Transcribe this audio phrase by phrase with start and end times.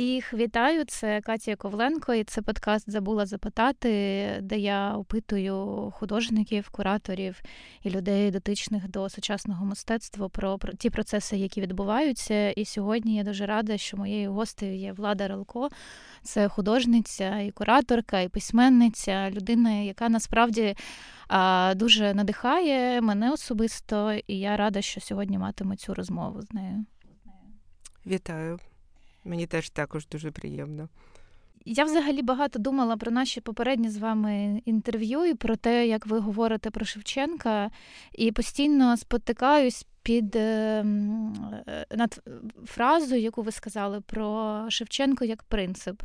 [0.00, 3.90] Всіх вітаю, це Катя Ковленко, і це подкаст Забула запитати,
[4.42, 7.42] де я опитую художників, кураторів
[7.82, 12.50] і людей, дотичних до сучасного мистецтва про, ті процеси, які відбуваються.
[12.50, 15.68] І сьогодні я дуже рада, що моєю гостею є Влада Ралко.
[16.22, 20.74] Це художниця, і кураторка, і письменниця, людина, яка насправді
[21.74, 26.84] дуже надихає мене особисто, і я рада, що сьогодні матиму цю розмову з нею.
[28.06, 28.58] Вітаю.
[29.24, 30.88] Мені теж також дуже приємно.
[31.64, 36.18] Я взагалі багато думала про наші попередні з вами інтерв'ю і про те, як ви
[36.18, 37.70] говорите про Шевченка,
[38.12, 40.84] і постійно спотикаюсь під е,
[41.96, 42.22] над
[42.64, 46.02] фразою, яку ви сказали, про Шевченко як принцип.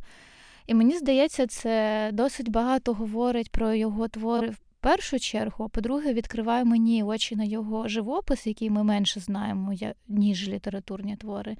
[0.68, 6.14] І мені здається, це досить багато говорить про його твори в першу чергу, а по-друге,
[6.14, 9.74] відкриває мені очі на його живопис, який ми менше знаємо,
[10.08, 11.58] ніж літературні твори.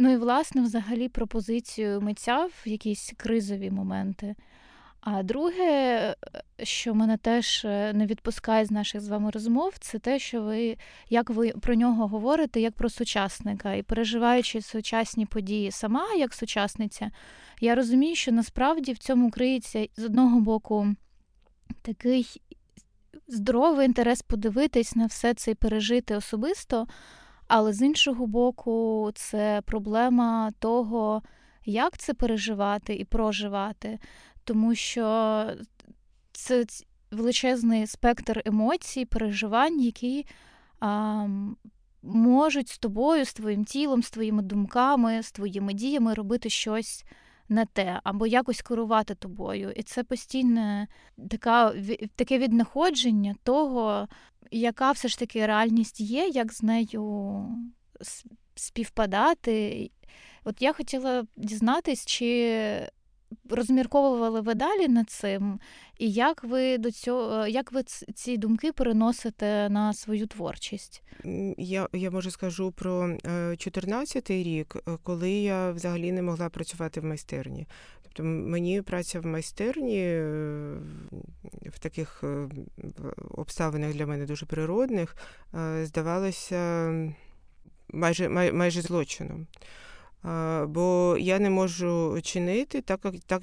[0.00, 4.34] Ну і власне, взагалі, пропозицію митця в якісь кризові моменти.
[5.00, 6.14] А друге,
[6.62, 10.76] що мене теж е, не відпускає з наших з вами розмов, це те, що ви
[11.10, 17.10] як ви про нього говорите, як про сучасника, і переживаючи сучасні події сама як сучасниця,
[17.60, 20.94] я розумію, що насправді в цьому криється з одного боку
[21.82, 22.40] такий
[23.28, 26.86] здоровий інтерес подивитись на все це і пережити особисто.
[27.48, 31.22] Але з іншого боку, це проблема того,
[31.64, 33.98] як це переживати і проживати,
[34.44, 35.44] тому що
[36.32, 36.64] це
[37.10, 40.26] величезний спектр емоцій, переживань, які
[40.80, 41.26] а,
[42.02, 47.04] можуть з тобою, з твоїм тілом, з твоїми думками, з твоїми діями робити щось
[47.48, 49.70] не те, або якось керувати тобою.
[49.70, 50.88] І це постійне
[51.30, 51.74] така,
[52.16, 54.08] таке віднаходження того,
[54.50, 57.44] яка все ж таки реальність є, як з нею
[58.54, 59.90] співпадати.
[60.44, 62.90] От я хотіла дізнатись, чи
[63.50, 65.60] розмірковували ви далі над цим,
[65.98, 67.82] і як ви до цього, як ви
[68.14, 71.02] ці думки переносите на свою творчість?
[71.58, 77.00] Я я може скажу про 14-й е, рік, е, коли я взагалі не могла працювати
[77.00, 77.66] в майстерні.
[78.12, 80.76] Тобто мені праця в майстерні е,
[81.66, 82.24] в таких
[83.30, 85.16] обставинах для мене дуже природних
[85.82, 86.92] здавалося
[87.92, 89.46] майже майже злочином.
[90.66, 93.42] Бо я не можу чинити так, так,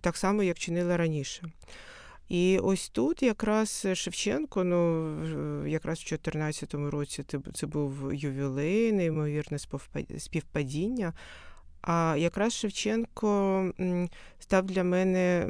[0.00, 1.52] так само, як чинила раніше.
[2.28, 7.24] І ось тут якраз Шевченко, ну якраз в 2014 році
[7.54, 9.58] це був ювілей, неймовірне
[10.18, 11.12] співпадіння.
[11.86, 13.72] А якраз Шевченко
[14.38, 15.46] став для мене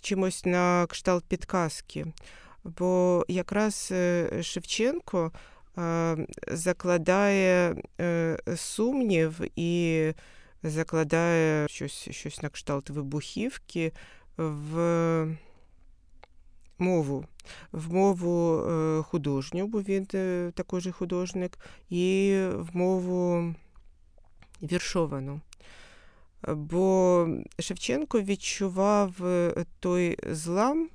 [0.00, 2.06] чимось на кшталт підказки.
[2.64, 5.32] Бо якраз е, Шевченко
[6.48, 10.12] закладає е, сумнів і
[10.62, 13.92] закладає щось щось на кшталт вибухівки
[14.36, 15.26] в
[16.78, 17.24] мову,
[17.72, 20.06] в мову е, художню, бо він
[20.54, 21.58] також художник,
[21.90, 23.54] і в мову
[24.62, 25.40] віршовану.
[26.48, 27.28] Бо
[27.58, 29.14] Шевченко відчував
[29.80, 30.88] той злам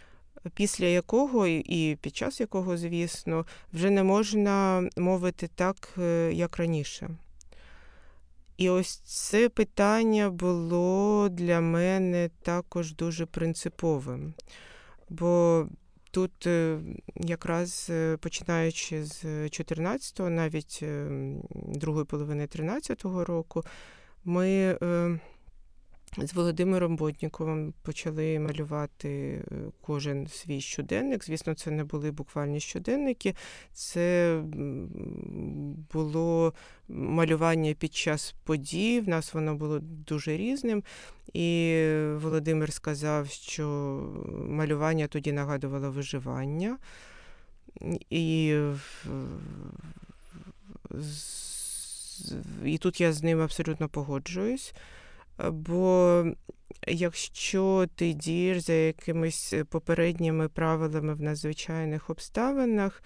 [0.54, 7.10] після якого і під час якого, звісно, вже не можна мовити так, е, як раніше.
[8.58, 14.34] І ось це питання було для мене також дуже принциповим.
[15.10, 15.68] Бо
[16.12, 16.80] тут, е,
[17.16, 20.84] якраз е, починаючи з 14-го, навіть
[21.68, 23.64] другої половини 13-го року,
[24.26, 24.78] ми
[26.18, 31.26] з Володимиром Бодніковим почали малювати е, кожен свій щоденник.
[31.26, 33.36] Звісно, це не були буквальні щоденники,
[33.74, 34.42] це
[35.94, 36.54] було
[36.88, 39.00] малювання під час подій.
[39.00, 40.84] В нас воно було дуже різним.
[41.34, 41.84] І
[42.16, 43.66] Володимир сказав, що
[44.50, 46.78] малювання тоді нагадувало виживання.
[48.10, 48.56] І
[52.66, 54.74] і тут я з ним абсолютно погоджуюсь.
[55.52, 56.26] Бо
[56.88, 63.04] якщо ти дієш за якимись попередніми правилами в надзвичайних обставинах,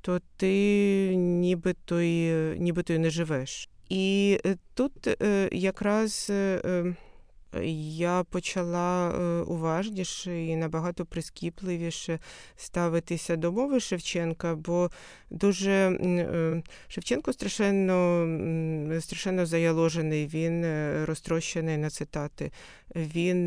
[0.00, 3.68] то ти нібито й, нібито й не живеш.
[3.88, 6.94] І е, тут е, якраз е,
[7.64, 12.18] я почала е, уважніше і набагато прискіпливіше
[12.56, 14.90] ставитися до мови Шевченка, бо
[15.30, 22.50] дуже е, Шевченко страшенно страшенно заяложений, він е, розтрощений на цитати,
[22.96, 23.46] він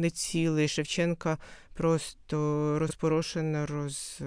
[0.00, 0.68] не цілий.
[0.68, 1.38] Шевченка
[1.74, 4.22] просто розпорошено, роз,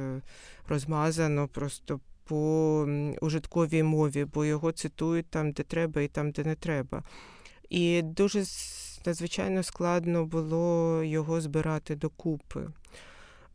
[0.67, 2.87] розмазано, просто по
[3.21, 7.03] ужитковій мові, бо його цитують там, де треба, і там, де не треба.
[7.69, 8.43] І дуже
[9.05, 12.67] надзвичайно складно було його збирати докупи.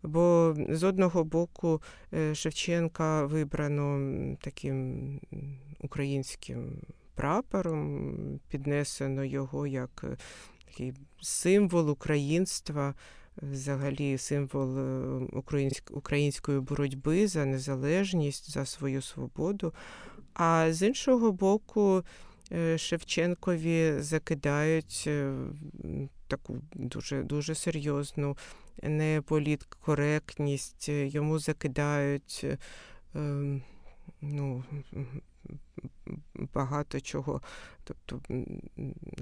[0.03, 1.83] Бо з одного боку
[2.15, 5.21] е, Шевченка вибрано таким
[5.81, 6.79] українським
[7.15, 10.17] прапором, піднесено його як е,
[10.65, 12.95] такий символ українства,
[13.37, 19.73] взагалі символ е, української боротьби за незалежність, за свою свободу.
[20.35, 22.03] А з іншого боку,
[22.77, 25.11] Шевченкові закидають
[26.29, 28.37] таку дуже дуже серйозну
[28.83, 32.47] неполіткоректність, йому закидають
[33.15, 33.63] ем,
[34.21, 34.65] ну,
[36.55, 37.41] багато чого,
[37.85, 38.21] тобто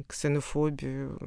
[0.07, 1.19] ксенофобію,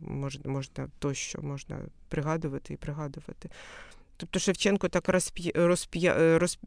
[0.00, 3.50] можна, можна тощо можна пригадувати і пригадувати.
[4.22, 6.60] Тобто Шевченко так розп'я, розп'я, розп...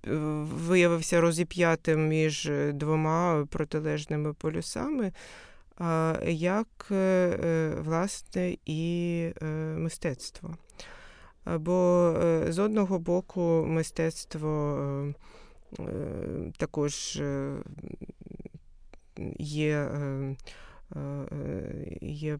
[0.44, 5.12] виявився розіп'ятим між двома протилежними полюсами
[6.28, 9.46] як е, е, власне і е,
[9.78, 10.58] мистецтво.
[11.46, 12.14] Бо
[12.50, 15.14] з одного боку мистецтво
[16.58, 17.22] також
[19.40, 19.90] є,
[22.02, 22.40] є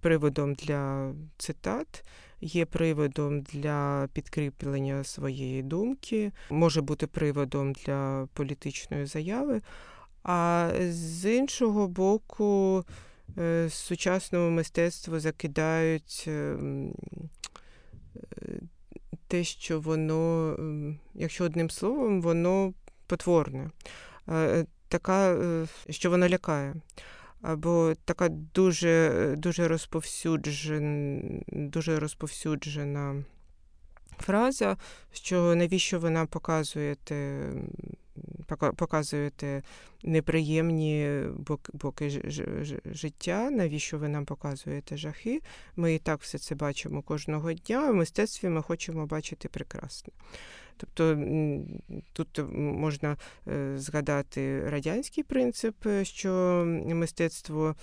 [0.00, 2.04] приводом для цитат,
[2.40, 9.60] є приводом для підкріплення своєї думки, може бути приводом для політичної заяви.
[10.22, 12.84] А з іншого боку,
[13.38, 16.94] е, сучасному мистецтву закидають ем,
[18.16, 18.60] е,
[19.28, 22.74] те, що воно, ем, якщо одним словом, воно
[23.06, 23.70] потворне,
[24.28, 25.36] е, така,
[25.90, 26.74] що воно лякає.
[27.42, 33.24] Або така дуже дуже розповсюджена, дуже розповсюджена
[34.18, 34.76] фраза,
[35.12, 37.50] що навіщо вона показуєте
[38.76, 39.62] показуєте
[40.02, 41.22] неприємні
[41.72, 42.10] боки
[42.84, 45.40] життя, навіщо ви нам показуєте жахи?
[45.76, 50.12] Ми і так все це бачимо кожного дня, в мистецтві ми хочемо бачити прекрасне.
[50.80, 51.18] Тобто
[52.12, 53.16] тут можна
[53.48, 57.74] е, згадати радянський принцип, е, що мистецтво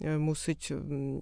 [0.00, 0.72] е, мусить,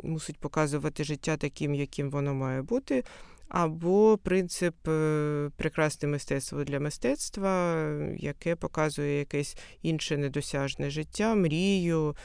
[0.03, 3.05] мусить показувати життя таким, яким воно має бути
[3.49, 7.77] або принцип е, прекрасне мистецтво для мистецтва,
[8.17, 12.17] яке показує якесь інше недосяжне життя, мрію.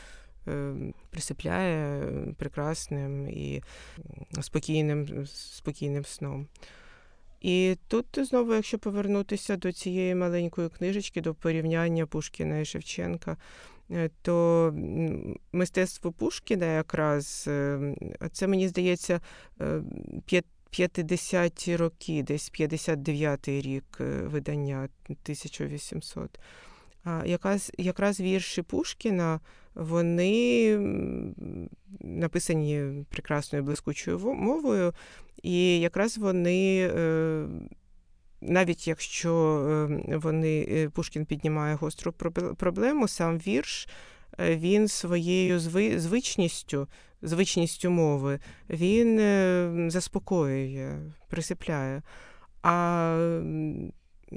[0.48, 0.74] Е,
[1.10, 2.04] присипляє
[2.38, 3.64] прекрасним і
[4.42, 6.48] спокійним спокійним сном.
[7.42, 13.38] І тут знову, якщо повернутися до цієї маленької книжечки, до порівняння Пушкіна і Шевченка,
[13.92, 14.74] е, то
[15.52, 17.50] мистецтво Пушкіна якраз
[18.32, 19.22] це мені здається
[20.72, 26.40] 50-ті роки, десь 59-й рік е, видання 1800.
[27.04, 29.40] А якраз, якраз вірші Пушкіна,
[29.76, 30.78] вони
[32.00, 34.94] написані прекрасною блискучою мовою,
[35.44, 36.90] і якраз вони.
[36.96, 37.48] Е,
[38.42, 39.34] навіть якщо
[40.10, 42.12] е, вони Пушкін піднімає гостру
[42.58, 43.88] проблему, сам вірш
[44.40, 45.60] він своєю
[46.00, 46.88] звичністю
[47.22, 48.40] звичністю мови,
[48.70, 52.02] він е, заспокоює, присипляє.
[52.64, 53.52] А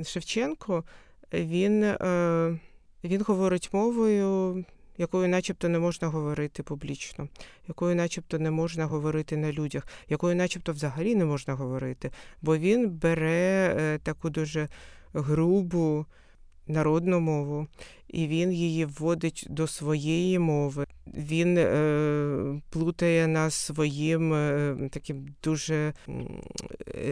[0.05, 0.85] Шевченко
[1.33, 2.59] він, е,
[3.05, 4.65] він говорить мовою.
[5.01, 7.29] Якою начебто не можна говорити публічно,
[7.69, 12.11] якою начебто не можна говорити на людях, якою начебто взагалі не можна говорити,
[12.43, 14.69] бо він бере е, таку дуже
[15.13, 16.07] грубу
[16.67, 17.67] народну мову,
[18.09, 20.87] і він її вводить до своєї мови.
[21.07, 25.93] Він е, плутає нас своїм е, таким дуже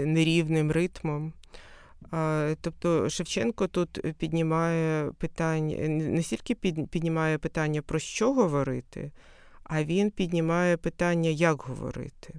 [0.05, 1.33] нерівним ритмом.
[2.61, 6.55] Тобто Шевченко тут піднімає питання, не стільки
[6.87, 9.13] піднімає питання, про що говорити,
[9.65, 12.35] а він піднімає питання, як говорити.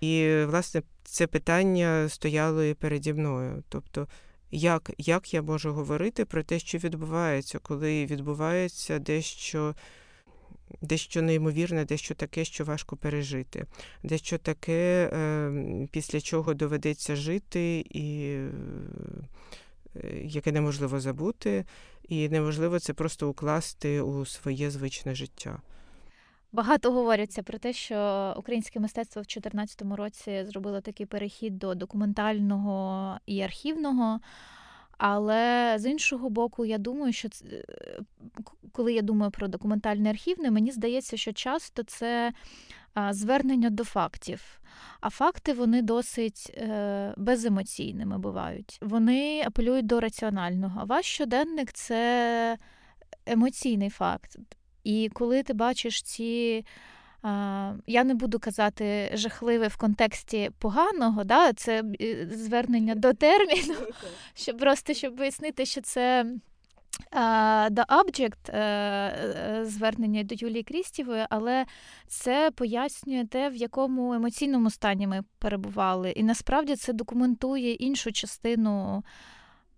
[0.00, 3.62] І, власне, це питання стояло і переді мною.
[3.68, 4.08] Тобто,
[4.50, 9.74] як як я можу говорити про те, що відбувається, коли відбувається дещо
[10.82, 13.66] дещо неймовірне, дещо таке, що важко пережити,
[14.02, 18.36] дещо таке, ем, після чого доведеться жити, і
[19.96, 21.64] е, яке неможливо забути,
[22.08, 25.60] і неможливо це просто укласти у своє звичне життя.
[26.52, 33.18] Багато говоряться про те, що українське мистецтво в 2014 році зробило такий перехід до документального
[33.26, 34.20] і архівного.
[35.00, 37.44] Але з іншого боку, я думаю, що це,
[38.72, 42.32] коли я думаю про документальне архівне, мені здається, що часто це
[43.10, 44.60] звернення до фактів.
[45.00, 48.78] А факти вони досить е, беземоційними бувають.
[48.80, 50.86] Вони апелюють до раціонального.
[50.86, 52.58] Ваш щоденник це
[53.26, 54.36] емоційний факт.
[54.84, 56.64] І коли ти бачиш ці.
[57.86, 61.52] Я не буду казати жахливе в контексті поганого, да?
[61.52, 63.74] це е, звернення до терміну,
[64.34, 66.26] щоб просто щоб пояснити, що це
[67.70, 71.66] The Object е, звернення до Юлії Крістівої, але
[72.06, 76.10] це пояснює те, в якому емоційному стані ми перебували.
[76.10, 79.04] І насправді це документує іншу частину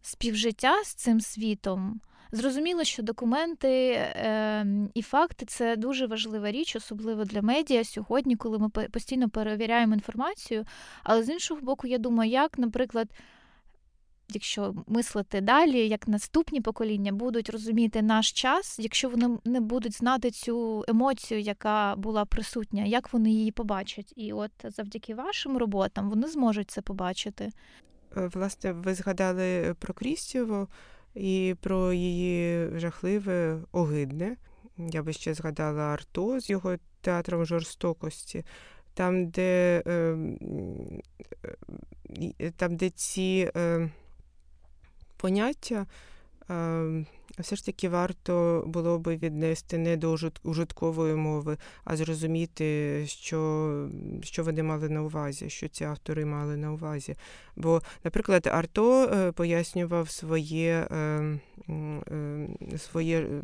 [0.02, 2.00] співжиття з цим світом.
[2.34, 8.58] Зрозуміло, що документи е, і факти це дуже важлива річ, особливо для медіа сьогодні, коли
[8.58, 10.64] ми постійно перевіряємо інформацію.
[11.02, 13.08] Але з іншого боку, я думаю, як, наприклад,
[14.28, 20.30] якщо мислити далі, як наступні покоління будуть розуміти наш час, якщо вони не будуть знати
[20.30, 24.12] цю емоцію, яка була присутня, як вони її побачать?
[24.16, 27.50] І от завдяки вашим роботам вони зможуть це побачити.
[28.16, 30.68] Е, власне, ви згадали про Крістєву
[31.14, 34.37] і про її жахливе огидне.
[34.78, 38.45] Я би ще згадала Арто з його театром жорстокості,
[38.95, 40.38] там, де ем,
[42.40, 43.90] е, там, де ці е,
[45.16, 45.87] поняття
[46.49, 47.07] ем,
[47.38, 53.88] все ж таки варто було би віднести не до ужиткової мови, а зрозуміти, що
[54.22, 57.14] що вони мали на увазі, що ці автори мали на увазі.
[57.56, 61.40] Бо, наприклад, Арто е, пояснював своє ем,
[62.10, 63.42] е, своє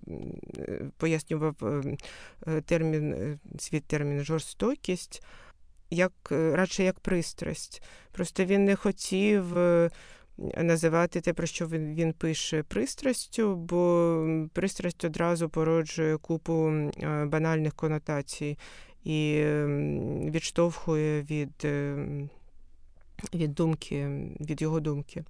[0.96, 1.54] пояснював
[2.64, 5.22] термін, свій термін жорстокість,
[5.90, 7.82] як радше як пристрасть.
[8.12, 9.56] Просто він не хотів
[10.56, 16.72] називати те, про що він, він пише пристрастю, бо пристрасть одразу породжує купу
[17.26, 18.58] банальних конотацій
[19.04, 19.44] і
[20.30, 22.06] відштовхує від, е,
[23.34, 24.08] від думки,
[24.40, 25.24] від його думки.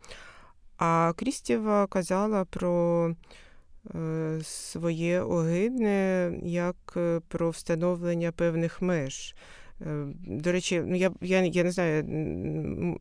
[0.77, 3.15] А Крістєва казала про
[3.95, 9.35] е, своє огидне як е, про встановлення певних меж.
[9.81, 12.05] Е, до речі, ну я я, я не знаю,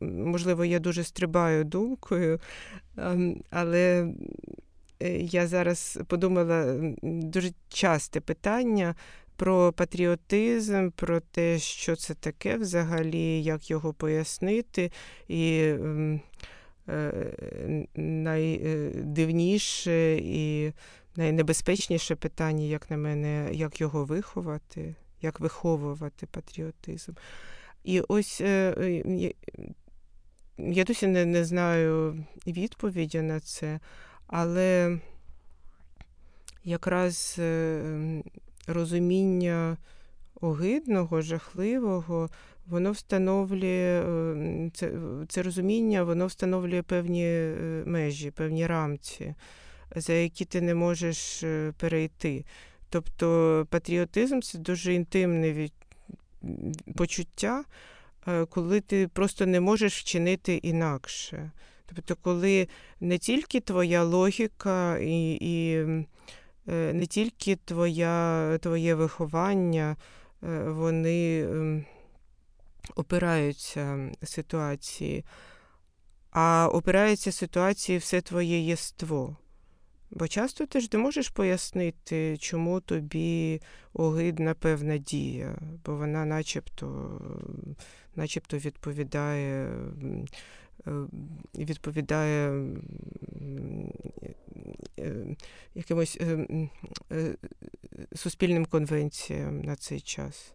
[0.01, 2.39] можливо, я дуже стрибаю думкою,
[2.97, 4.13] ем, але
[4.99, 8.95] е, я зараз подумала дуже часте питання
[9.35, 14.91] про патріотизм, про те, що це таке взагалі, як його пояснити.
[15.27, 16.21] І ем,
[16.89, 17.33] е,
[17.95, 20.73] найдивніше і
[21.15, 27.11] найнебезпечніше питання, як на мене, як його виховати як виховувати патріотизм.
[27.87, 29.33] І ось е, е,
[30.57, 33.79] я досі не, не знаю відповіді на це,
[34.27, 34.99] але
[36.63, 38.23] якраз е,
[38.67, 39.77] розуміння
[40.41, 42.29] огидного, жахливого,
[42.65, 44.03] воно встановлює
[44.73, 44.91] це,
[45.27, 47.51] це розуміння, воно встановлює певні
[47.85, 49.35] межі, певні рамці,
[49.95, 51.43] за які ти не можеш
[51.77, 52.45] перейти.
[52.89, 55.73] Тобто патріотизм це дуже інтимне від...
[56.95, 57.63] почуття,
[58.27, 61.51] е, коли ти просто не можеш вчинити інакше.
[61.85, 62.67] Тобто, коли
[62.99, 65.75] не тільки твоя логіка і і
[66.69, 69.95] е, не тільки твоя, твоє виховання,
[70.43, 71.47] е, вони
[72.95, 75.25] опираються ситуації,
[76.31, 79.37] а опирається ситуації все твоє єство.
[80.11, 83.61] Бо часто ти ж не можеш пояснити, чому тобі
[83.93, 87.21] огидна певна дія, бо вона начебто
[88.15, 89.71] начебто відповідає
[90.87, 90.91] е,
[91.55, 92.65] відповідає
[94.99, 95.35] е,
[95.75, 96.47] якимось е,
[98.15, 100.53] суспільним конвенціям на цей час.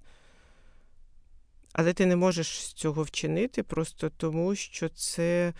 [1.72, 5.52] Але ти не можеш цього вчинити просто тому, що це.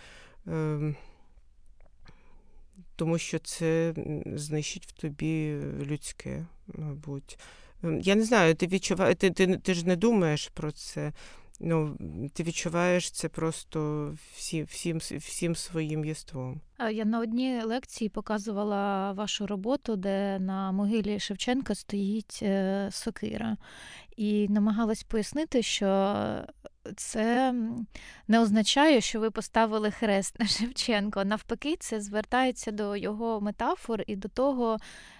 [3.03, 3.93] Тому що це
[4.35, 7.39] знищить в тобі людське, мабуть.
[7.83, 11.13] Ем, я не знаю, ти відчуваєш, ти, ти, ти ж не думаєш про це.
[11.59, 11.97] Ну,
[12.33, 16.61] Ти відчуваєш це просто всі, всім всім своїм єством.
[16.91, 23.57] Я на одній лекції показувала вашу роботу, де на могилі Шевченка стоїть е, сокира,
[24.17, 26.15] і намагалась пояснити, що
[26.95, 27.53] це
[28.27, 31.25] не означає, що ви поставили хрест на Шевченко.
[31.25, 34.77] Навпаки, це звертається до його метафор і до того,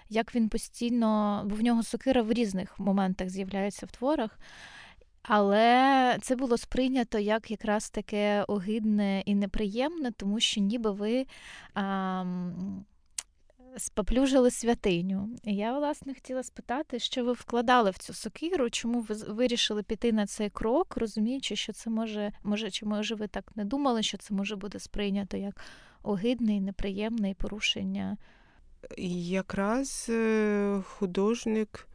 [0.10, 4.40] як він постійно, бо в нього сокира в різних моментах з'являється в творах.
[5.24, 11.26] Але це було сприйнято як якраз таке огидне і неприємне, тому що ніби ви
[11.74, 12.26] а,
[13.78, 15.30] споплюжили святиню.
[15.44, 20.12] І я, власне, хотіла спитати, що ви вкладали в цю сокиру, чому ви вирішили піти
[20.12, 24.18] на цей крок, розуміючи, що це може, може, чи може ви так не думали, що
[24.18, 25.62] це може бути сприйнято як
[26.04, 28.18] огидне і неприємне порушення?
[28.98, 31.88] Якраз е, художник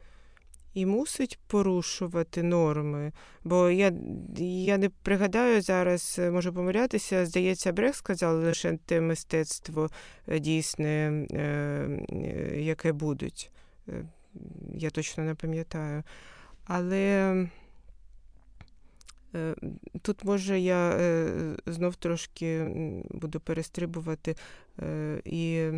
[0.79, 3.13] і мусить порушувати норми.
[3.45, 3.93] Бо я
[4.39, 9.91] я не пригадаю зараз, е, можу помилятися, здається, Брех сказав лише те мистецтво
[10.29, 13.51] е, дійсне, е, яке будуть.
[14.75, 16.03] Я точно не пам'ятаю.
[16.65, 17.47] Але
[20.03, 20.99] тут, може, я
[21.67, 22.65] знов трошки
[23.11, 24.37] буду перестрибувати
[25.25, 25.71] і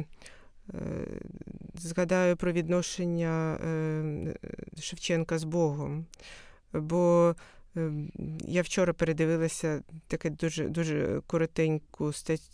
[1.75, 4.35] згадаю про відношення е,
[4.81, 6.07] Шевченка з Богом.
[6.73, 7.35] Бо
[7.77, 7.93] е,
[8.41, 12.45] я вчора передивилася таке дуже дуже коротеньку статтю.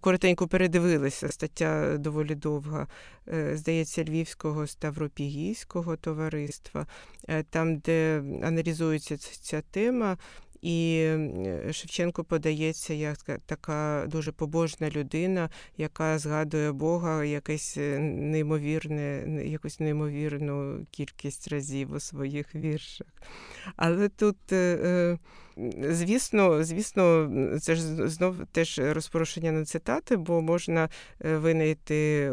[0.00, 2.86] Коротенько передивилася, стаття доволі довга,
[3.28, 6.86] е, здається, Львівського Ставропігійського товариства,
[7.50, 10.18] там, де аналізується ця тема,
[10.64, 11.08] і
[11.72, 20.86] Шевченко подається як така дуже побожна людина, яка згадує Бога якесь е, неймовірне, якусь неймовірну
[20.90, 23.08] кількість разів у своїх віршах.
[23.76, 25.18] Але тут, е, е,
[25.90, 27.30] звісно, звісно,
[27.60, 30.88] це ж знов теж розпорушення на цитати, бо можна
[31.20, 32.30] винайти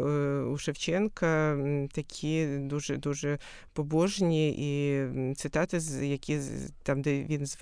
[0.52, 1.58] у Шевченка
[1.92, 3.38] такі дуже дуже
[3.72, 6.38] побожні і цитати, які
[6.82, 7.58] там, де він з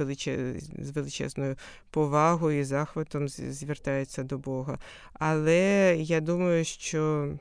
[0.79, 1.57] з величезною
[1.91, 4.79] повагою і захватом звертається до Бога.
[5.13, 7.33] Але я думаю, що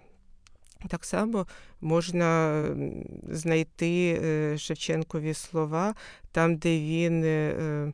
[0.87, 1.47] так само
[1.81, 2.63] можна
[3.29, 5.95] знайти е, Шевченкові слова
[6.31, 7.93] там, де він е,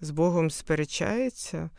[0.00, 1.70] з Богом сперечається,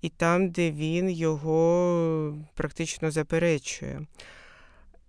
[0.00, 4.06] і там, де він його практично заперечує.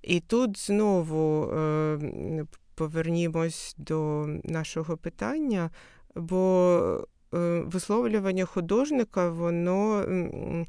[0.02, 5.70] І тут знову е, повернімось до нашого питання
[6.16, 10.66] бо е, висловлювання художника, воно е,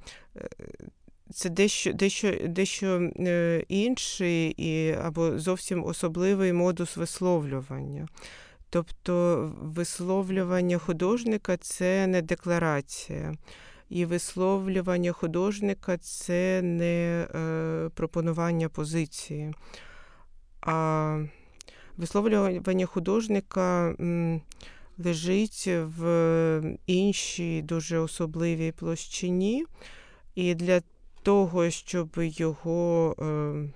[1.32, 3.10] це дещо дещо, дещо
[3.68, 8.08] інший і, або зовсім особливий модус висловлювання.
[8.74, 13.34] Тобто висловлювання художника це не декларація.
[13.88, 19.54] І висловлювання художника це не е, пропонування позиції.
[20.60, 21.24] А
[21.96, 23.94] висловлювання художника
[24.98, 29.64] лежить в іншій дуже особливій площині,
[30.34, 30.80] і для
[31.22, 33.72] того, щоб його ем,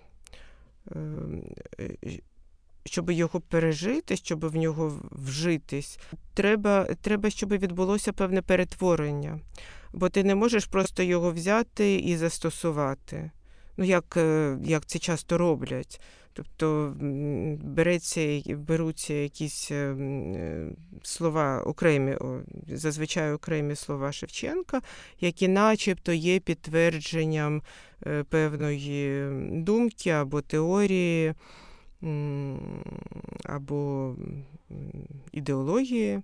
[0.91, 1.43] ем,
[2.89, 5.99] щоб його пережити, щоб в нього вжитись,
[6.35, 9.41] треба, треба, щоб відбулося певне перетворення.
[9.93, 13.31] Бо ти не можеш просто його взяти і застосувати.
[13.77, 16.01] Ну, як е, як це часто роблять.
[16.33, 16.95] Тобто
[17.63, 19.97] береться, беруться якісь е,
[21.03, 22.17] слова окремі,
[22.69, 24.83] зазвичай окремі слова Шевченка,
[25.21, 27.63] які начебто є підтвердженням
[28.07, 29.29] е, певної
[29.63, 31.35] думки або теорії,
[33.45, 34.15] або
[35.33, 36.23] ідеології.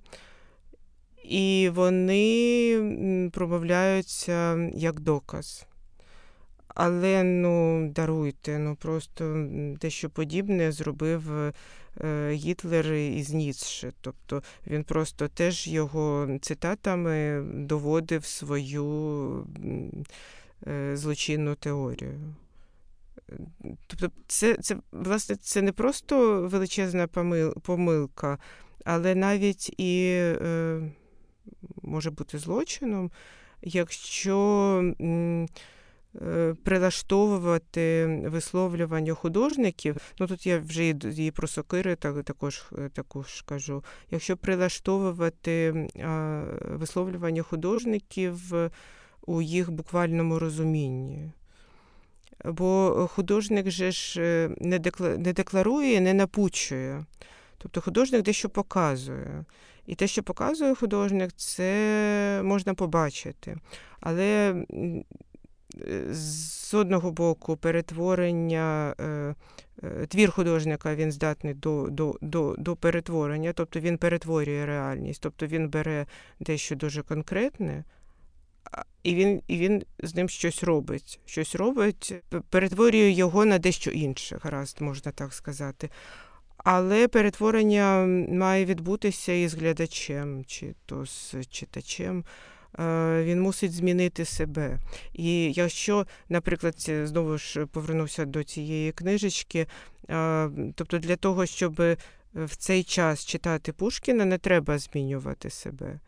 [1.24, 5.66] І вони промовляються як доказ.
[6.68, 9.46] Але ну даруйте, ну просто
[9.80, 11.52] дещо подібне зробив е,
[12.32, 13.92] Гітлер із Ніцше.
[14.00, 19.46] Тобто він просто теж його цитатами доводив свою
[20.66, 22.34] е, злочинну теорію.
[23.86, 27.06] Тобто, це, це, власне, це не просто величезна
[27.62, 28.38] помилка,
[28.84, 30.80] але навіть і е,
[31.82, 33.10] може бути злочином,
[33.62, 34.94] якщо.
[36.22, 39.96] Е, прилаштовувати висловлювання художників.
[40.18, 43.84] Ну тут я вже і про сокири також е, також кажу.
[44.10, 45.88] Якщо прилаштовувати
[46.60, 48.52] висловлювання художників
[49.26, 51.32] у їх буквальному розумінні.
[52.44, 54.50] Бо художник же ж е,
[55.16, 57.04] не декларує, не напучує.
[57.58, 59.44] Тобто художник дещо показує.
[59.86, 63.56] І те, що показує художник, це можна побачити.
[64.00, 64.54] Але
[66.10, 69.34] з одного боку, перетворення, е,
[69.82, 75.46] е, твір художника він здатний до, до, до, до перетворення, тобто він перетворює реальність, тобто
[75.46, 76.06] він бере
[76.40, 77.84] дещо дуже конкретне.
[79.02, 81.20] І він і він з ним щось робить.
[81.26, 82.14] Щось робить,
[82.50, 85.90] перетворює його на дещо інше, гаразд, можна так сказати.
[86.56, 92.24] Але перетворення має відбутися із глядачем, чи то з читачем.
[93.22, 94.78] він мусить змінити себе.
[95.12, 99.66] І якщо, наприклад, знову ж повернувся до цієї книжечки,
[100.74, 101.74] тобто для того, щоб
[102.34, 106.00] в цей час читати Пушкіна, не треба змінювати себе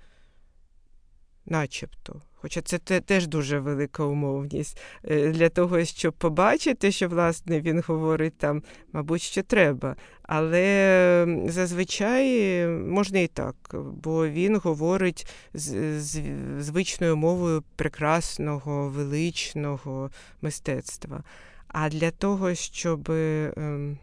[1.47, 2.23] начебто.
[2.47, 4.79] Хоча це теж дуже велика умовність.
[5.05, 9.97] Е, для того, щоб побачити, що власне він говорить там, мабуть, що треба.
[10.23, 13.55] Але зазвичай можна і так,
[14.03, 16.23] бо він говорить з, з
[16.59, 20.11] звичною мовою прекрасного, величного
[20.43, 21.25] мистецтва.
[21.69, 23.99] А для того, щоб ем,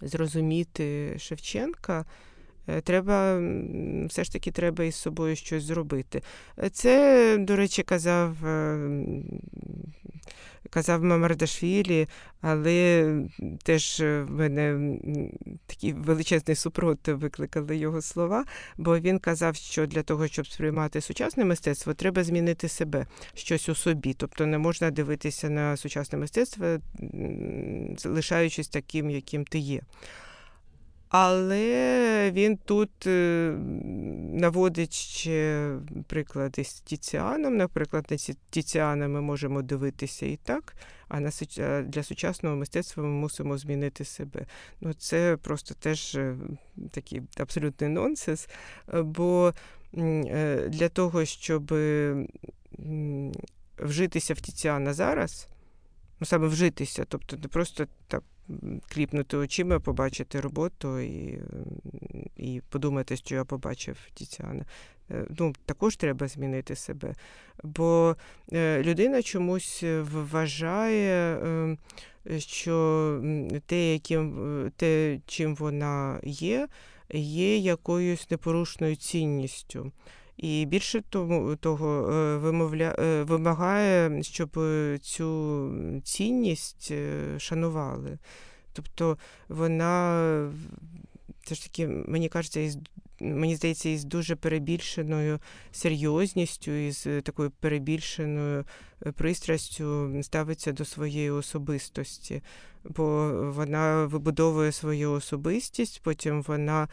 [0.00, 2.04] зрозуміти Шевченка,
[2.84, 3.40] треба
[4.08, 6.22] все ж таки треба із собою щось зробити.
[6.58, 8.78] Е, це, до речі, казав е,
[10.70, 12.08] казав Мамардашвілі,
[12.40, 13.08] але
[13.62, 14.96] теж в мене
[15.66, 18.44] такий величезний супротив викликали його слова,
[18.76, 23.74] бо він казав, що для того, щоб сприймати сучасне мистецтво, треба змінити себе, щось у
[23.74, 24.14] собі.
[24.14, 26.66] Тобто не можна дивитися на сучасне мистецтво,
[28.04, 29.80] лишаючись таким, яким ти є.
[31.16, 33.54] Але він тут е,
[34.32, 35.70] наводить ще
[36.06, 37.56] приклади з Тіціаном.
[37.56, 38.16] Наприклад, на
[38.50, 40.74] Тіціана ми можемо дивитися і так,
[41.08, 41.20] а
[41.82, 44.46] для сучасного мистецтва ми мусимо змінити себе.
[44.80, 46.36] Ну, Це просто теж е,
[46.90, 48.48] такий абсолютний нонсенс.
[48.94, 49.54] Бо
[49.96, 51.74] е, для того, щоб
[53.78, 55.48] вжитися в Тіціана зараз,
[56.20, 58.22] ну саме вжитися, тобто не просто так
[58.88, 61.38] кліпнути очима, побачити роботу і
[62.36, 64.64] і подумати, що я побачив Тіціана.
[65.10, 67.14] Е, ну, Також треба змінити себе.
[67.62, 68.16] Бо
[68.52, 71.78] е, людина чомусь вважає, ем,
[72.38, 73.22] що
[73.66, 76.68] те, яким, те, чим вона є,
[77.12, 79.92] є якоюсь непорушною цінністю.
[80.36, 82.96] І більше того, того е, вимовля...
[82.98, 84.58] Е, вимагає, щоб
[85.00, 85.70] цю
[86.04, 88.18] цінність е, шанували.
[88.72, 89.18] Тобто
[89.48, 90.52] вона
[91.42, 92.78] все ж таки, мені кажеться, із
[93.20, 95.38] Мені здається, із дуже перебільшеною
[95.72, 98.64] серйозністю, із такою перебільшеною
[99.14, 102.42] пристрастю ставиться до своєї особистості,
[102.84, 106.88] бо вона вибудовує свою особистість, потім вона,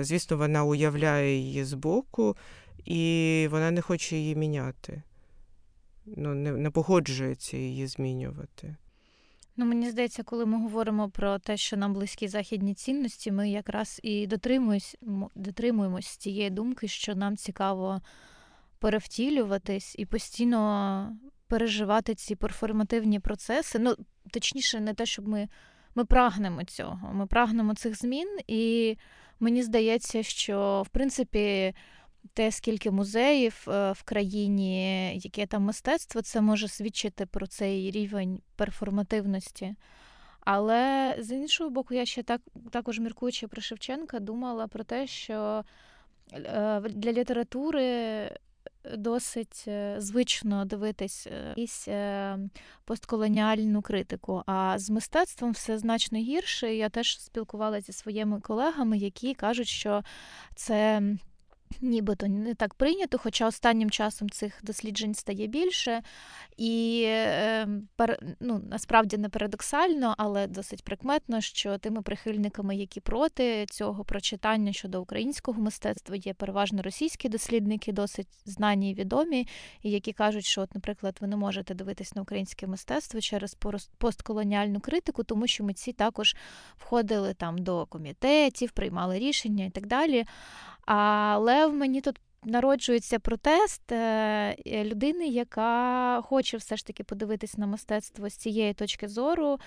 [0.00, 2.36] звісно, вона уявляє її збоку,
[2.84, 5.02] і вона не хоче її міняти,
[6.06, 8.76] ну, не, не погоджується її змінювати.
[9.56, 14.00] Ну, мені здається, коли ми говоримо про те, що нам близькі західні цінності, ми якраз
[14.02, 14.96] і дотримуємось,
[15.34, 18.00] дотримуємось цієї думки, що нам цікаво
[18.78, 21.16] перевтілюватись і постійно
[21.48, 23.78] переживати ці перформативні процеси.
[23.78, 23.96] Ну,
[24.30, 25.48] точніше, не те, щоб ми
[25.94, 27.10] ми прагнемо цього.
[27.12, 28.96] Ми прагнемо цих змін, і
[29.40, 31.74] мені здається, що в принципі
[32.32, 38.40] те, скільки музеїв е, в країні, яке там мистецтво, це може свідчити про цей рівень
[38.56, 39.74] перформативності.
[40.40, 45.64] Але з іншого боку, я ще так також міркуючи про Шевченка, думала про те, що
[46.32, 48.30] е, для літератури
[48.96, 51.88] досить е, звично дивитись якусь
[52.84, 54.42] постколоніальну критику.
[54.46, 56.74] А з мистецтвом все значно гірше.
[56.74, 60.02] Я теж спілкувалася зі своїми колегами, які кажуть, що
[60.54, 61.02] це
[61.80, 66.02] нібито не так прийнято, хоча останнім часом цих досліджень стає більше.
[66.56, 67.68] І е,
[68.40, 75.02] ну, насправді не парадоксально, але досить прикметно, що тими прихильниками, які проти цього прочитання щодо
[75.02, 79.48] українського мистецтва, є переважно російські дослідники, досить знані і відомі,
[79.82, 83.56] і які кажуть, що, от, наприклад, ви не можете дивитись на українське мистецтво через
[83.98, 86.36] постколоніальну критику, тому що митці також
[86.76, 90.24] входили там до комітетів, приймали рішення і так далі.
[90.86, 97.66] Але в мені тут народжується протест е, людини, яка хоче все ж таки подивитись на
[97.66, 99.58] мистецтво з цієї точки зору.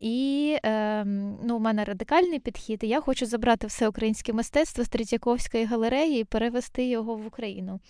[0.00, 2.84] І ем, ну, у мене радикальний підхід.
[2.84, 7.80] Я хочу забрати все українське мистецтво з Третьяковської галереї і перевести його в Україну.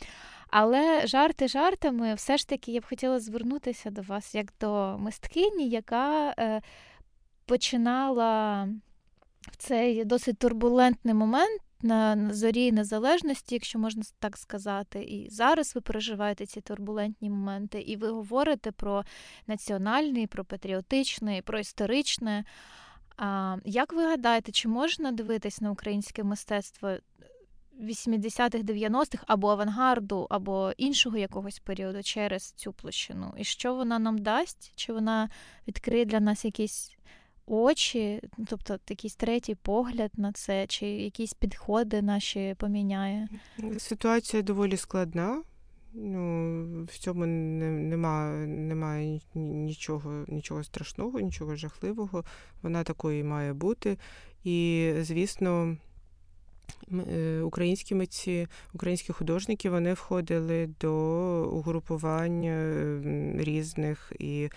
[0.50, 5.68] Але жарти жартами, все ж таки, я б хотіла звернутися до вас як до мисткині,
[5.68, 6.62] яка е,
[7.46, 8.64] починала
[9.52, 15.80] в цей досить турбулентний момент на зорі незалежності, якщо можна так сказати, і зараз ви
[15.80, 19.04] переживаєте ці турбулентні моменти, і ви говорите про
[19.46, 22.44] національне, про патріотичне, про історичне.
[23.16, 26.96] А, Як ви гадаєте, чи можна дивитись на українське мистецтво
[27.80, 33.34] 80-х, 90-х або авангарду, або іншого якогось періоду через цю площину?
[33.36, 34.72] І що вона нам дасть?
[34.76, 35.30] Чи вона
[35.68, 36.96] відкриє для нас якісь
[37.46, 43.28] очі, ну, тобто якийсь третій погляд на це, чи якісь підходи наші поміняє?
[43.78, 45.42] Ситуація доволі складна.
[45.98, 52.24] Ну, в цьому немає немає нічого нічого страшного, нічого жахливого.
[52.62, 53.98] Вона такою має бути.
[54.44, 55.76] І, звісно,
[57.12, 60.92] е, українські митці, українські художники вони входили до
[61.52, 62.44] угрупувань
[63.38, 64.48] різних і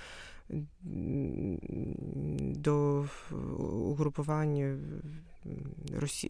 [2.55, 3.05] до
[3.59, 4.79] угрупувань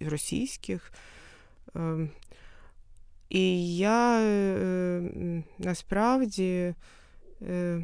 [0.02, 0.92] російських.
[1.76, 2.10] Ем,
[3.30, 5.02] і я е,
[5.60, 6.74] насправді
[7.42, 7.84] е,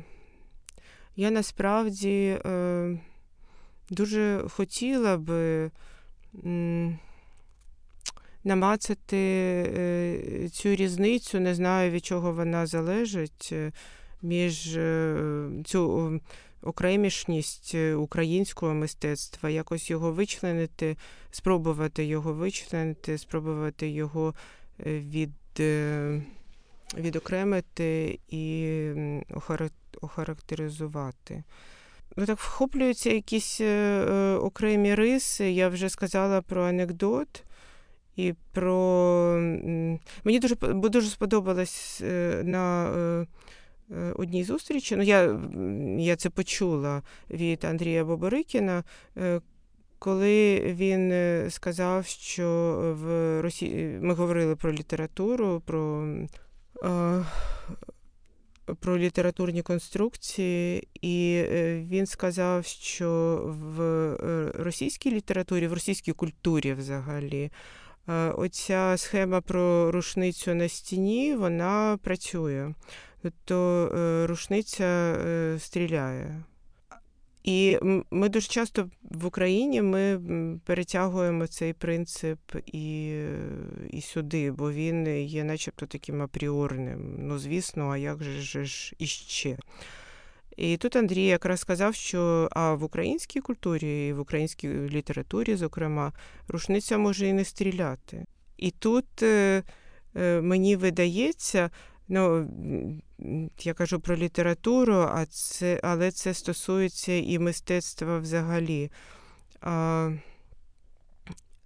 [1.15, 2.99] я насправді е,
[3.89, 5.71] дуже хотіла би
[8.43, 13.53] намацати цю різницю, не знаю, від чого вона залежить,
[14.21, 14.79] між
[15.65, 16.11] цю
[16.61, 20.97] окремішність українського мистецтва, якось його вичленити,
[21.31, 24.33] спробувати його вичленити, спробувати його
[24.79, 26.21] від, е,
[26.97, 28.75] відокремити і
[30.01, 31.43] охарактеризувати.
[32.17, 35.51] Ну, так вхоплюються якісь е, е, окремі риси.
[35.51, 37.43] Я вже сказала про анекдот.
[38.15, 38.77] І про
[40.23, 42.03] мені дуже дуже сподобалось
[42.43, 42.89] на
[44.15, 44.95] одній зустрічі.
[44.95, 45.39] Ну, я
[45.99, 48.83] я це почула від Андрія Боборикіна,
[49.99, 52.45] коли він е, сказав, що
[53.01, 56.07] в Росії ми говорили про літературу, про
[58.79, 66.73] про літературні конструкції, і е, він сказав, що в е, російській літературі, в російській культурі
[66.73, 67.51] взагалі,
[68.35, 72.73] оця схема про рушницю на стіні вона працює.
[73.25, 73.89] Тобто
[74.27, 75.17] рушниця
[75.59, 76.43] стріляє.
[77.43, 77.77] І
[78.11, 80.19] ми дуже часто в Україні ми
[80.65, 83.19] перетягуємо цей принцип і
[83.89, 87.15] і сюди, бо він є начебто таким апріорним.
[87.19, 89.57] Ну, звісно, а як же ж іще?
[90.57, 96.13] І тут Андрій якраз сказав, що а в українській культурі, і в українській літературі, зокрема,
[96.47, 98.25] рушниця може і не стріляти.
[98.57, 99.63] І тут е,
[100.15, 101.69] е, мені видається,
[102.07, 102.49] ну,
[103.59, 108.91] я кажу про літературу, а це, але це стосується і мистецтва взагалі.
[109.61, 110.11] А,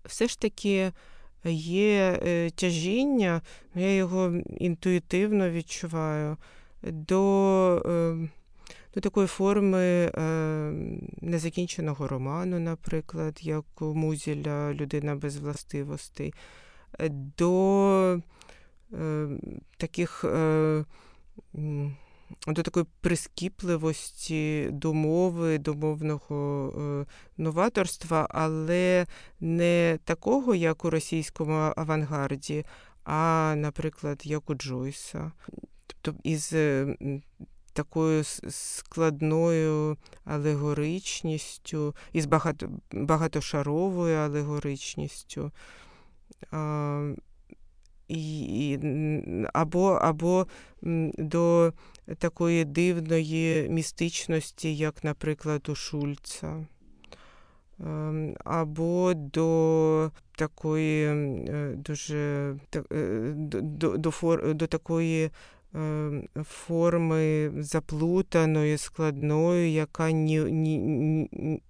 [0.05, 0.91] Все ж таки
[1.45, 3.41] є е, тяжіння,
[3.75, 6.37] ну, я його інтуїтивно відчуваю,
[6.83, 8.29] до е,
[8.95, 10.11] до такої форми е,
[11.21, 16.33] незакінченого роману, наприклад, як у Музіля Людина без властивостей,
[17.37, 18.19] до
[19.77, 20.25] таких
[22.47, 27.05] до такої прискіпливості до мови, до мовного е,
[27.37, 29.05] новаторства, але
[29.39, 32.65] не такого, як у російському авангарді,
[33.03, 35.31] а, наприклад, як у Джойса.
[35.87, 36.53] Тобто із
[37.73, 45.51] такою складною алегоричністю, із багато, багатошаровою алегоричністю
[48.09, 48.79] і,
[49.53, 50.47] або, або
[51.17, 51.73] до
[52.17, 56.65] такої дивної містичності, як, наприклад, у Шульца.
[57.85, 65.29] Ем, або до такої е, дуже е, до, до, фор, до такої
[65.73, 71.61] ем, форми заплутаної, складної, яка ні, ні, ні,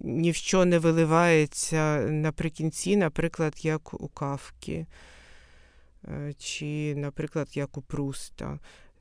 [0.00, 4.86] ні в що не виливається наприкінці, наприклад, як у Кавки.
[6.06, 8.58] Е, чи, наприклад, як у Пруста,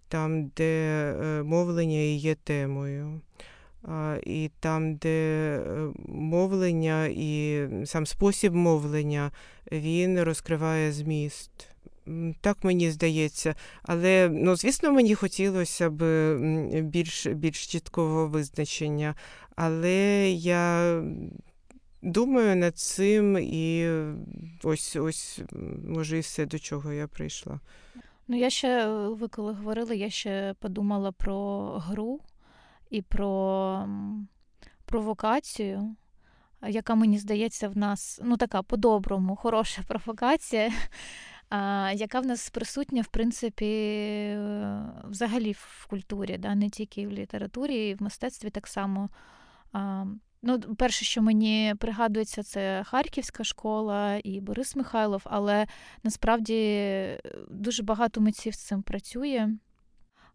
[0.07, 3.21] там, де е, мовлення є темою.
[4.23, 9.31] І там, де е, мовлення і сам спосіб мовлення,
[9.71, 11.69] він розкриває зміст.
[12.41, 13.55] Так мені здається.
[13.83, 16.01] Але, ну, звісно, мені хотілося б
[16.81, 19.15] більш більш чіткого визначення.
[19.55, 20.93] Але я
[22.07, 23.89] Думаю над цим і
[24.63, 25.39] ось ось
[25.87, 27.59] може і все, до чого я прийшла.
[28.27, 32.21] Ну, я ще, ви коли говорили, я ще подумала про гру
[32.89, 33.89] і про
[34.85, 35.95] провокацію,
[36.67, 40.71] яка мені здається в нас ну така по-доброму, хороша провокація,
[41.93, 44.37] яка в нас присутня, в принципі,
[45.03, 49.09] взагалі в культурі, да, не тільки в літературі, і в мистецтві так само.
[50.41, 55.67] Ну, перше, що мені пригадується, це Харківська школа і Борис Михайлов, але
[56.03, 57.19] насправді е,
[57.49, 59.49] дуже багато митців з цим працює.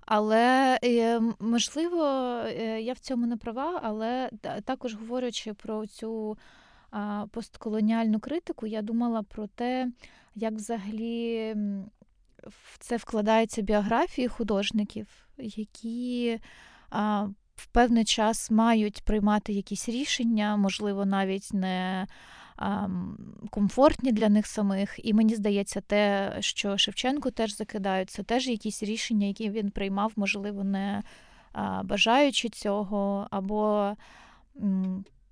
[0.00, 2.04] Але е, можливо,
[2.46, 4.30] е, я в цьому не права, але
[4.64, 6.38] також говорячи про цю
[7.30, 9.90] постколоніальну критику, я думала про те,
[10.34, 11.54] як взагалі
[12.46, 16.38] в це вкладаються біографії художників, які
[17.62, 22.06] в певний час мають приймати якісь рішення, можливо, навіть не
[23.50, 25.00] комфортні для них самих.
[25.04, 30.12] І мені здається, те, що Шевченко теж закидають, це теж якісь рішення, які він приймав,
[30.16, 31.02] можливо, не
[31.84, 33.92] бажаючи цього, або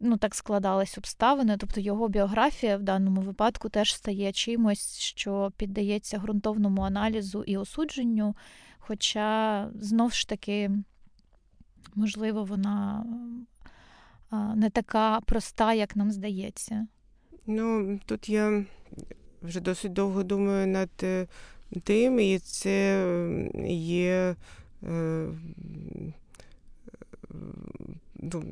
[0.00, 1.56] ну, так складались обставини.
[1.56, 8.36] Тобто його біографія в даному випадку теж стає чимось, що піддається ґрунтовному аналізу і осудженню.
[8.78, 10.70] Хоча знов ж таки,
[11.94, 13.05] можливо, вона
[14.57, 16.87] не така проста, як нам здається.
[17.46, 18.64] Ну, тут я
[19.42, 21.26] вже досить довго думаю над е,
[21.85, 23.07] тим, і це
[23.68, 24.37] є.
[24.83, 25.26] Е,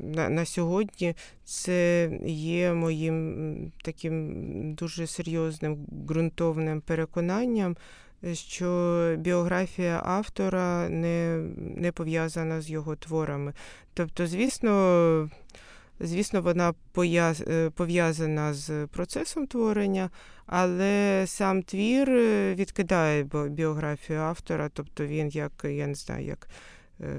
[0.03, 7.77] на, на сьогодні це є моїм таким дуже серйозним ґрунтовним переконанням,
[8.33, 13.53] що біографія автора не не пов'язана з його творами.
[13.93, 15.29] Тобто, звісно,
[15.99, 20.09] звісно, вона е, пов'язана з процесом творення,
[20.45, 22.11] але сам твір
[22.55, 26.47] відкидає біографію автора, тобто він як, я не знаю, як.
[27.01, 27.17] Е,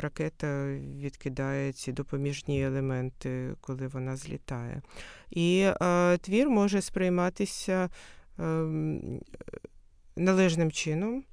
[0.00, 4.82] ракета відкидає ці допоміжні елементи, коли вона злітає.
[5.30, 7.90] І е, твір може сприйматися
[8.38, 8.64] е,
[10.18, 11.24] належним чином.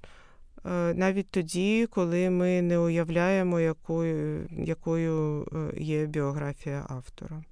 [0.65, 7.43] Е, навіть тоді, коли ми не уявляємо, якою якою е, є біографія автора.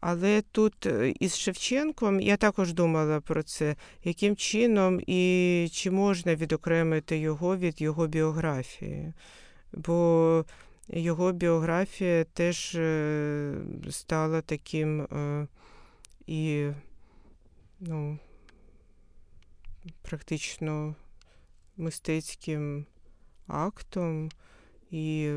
[0.00, 6.34] Але тут е, із Шевченком я також думала про це, яким чином і чи можна
[6.34, 9.12] відокремити його від його біографії.
[9.72, 10.44] Бо
[10.88, 12.78] його біографія теж
[13.90, 15.06] стала таким
[16.26, 16.66] і
[17.80, 18.18] ну,
[20.02, 20.94] практично
[21.76, 22.86] мистецьким
[23.46, 24.30] актом.
[24.90, 25.30] І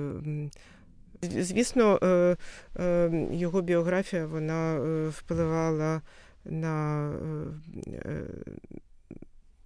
[1.22, 2.36] Звісно, е,
[2.80, 6.02] е, його біографія вона е, впливала
[6.46, 7.14] на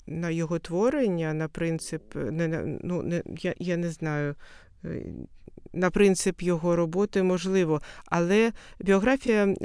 [0.08, 4.36] на його творення, на принцип, ну, не, я, я не знаю.
[5.74, 9.56] На принцип його роботи можливо, але біографія,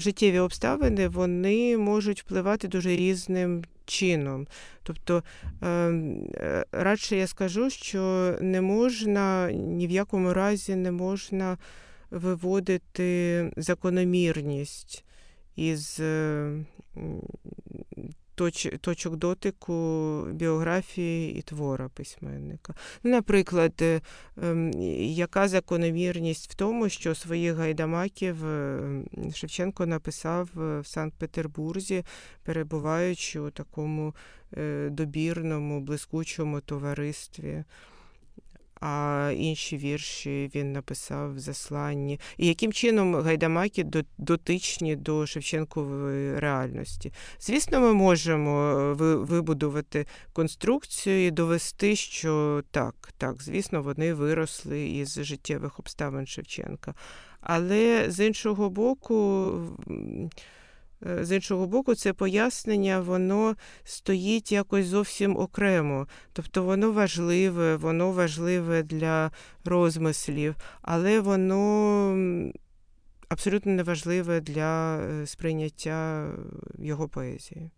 [0.00, 4.46] життєві обставини вони можуть впливати дуже різним чином.
[4.82, 5.22] Тобто,
[5.62, 11.58] ем, е, радше я скажу, що не можна ні в якому разі не можна
[12.10, 15.04] виводити закономірність
[15.56, 16.00] із
[18.38, 22.74] точ, точок дотику біографії і твора письменника.
[23.02, 24.00] Ну, Наприклад, е,
[24.42, 24.70] ем,
[25.00, 28.80] яка закономірність в тому, що своїх гайдамаків е,
[29.34, 32.04] Шевченко написав в Санкт-Петербурзі,
[32.44, 34.14] перебуваючи у такому
[34.56, 37.64] е, добірному, блискучому товаристві
[38.80, 42.20] а інші вірші він написав в засланні.
[42.36, 43.86] І яким чином гайдамаки
[44.18, 47.12] дотичні до Шевченкової реальності?
[47.40, 55.22] Звісно, ми можемо е, вибудувати конструкцію і довести, що так, так, звісно, вони виросли із
[55.22, 56.94] життєвих обставин Шевченка.
[57.40, 59.50] Але з іншого боку,
[61.00, 66.06] з іншого боку, це пояснення, воно стоїть якось зовсім окремо.
[66.32, 69.30] Тобто воно важливе, воно важливе для
[69.64, 71.62] розмислів, але воно
[73.28, 76.30] абсолютно не важливе для е, сприйняття
[76.78, 77.70] його поезії.